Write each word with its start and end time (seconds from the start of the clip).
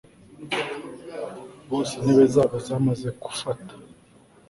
bose 1.69 1.91
intebe 1.99 2.25
zabo 2.33 2.55
zamaze 2.67 3.07
kufata 3.23 3.73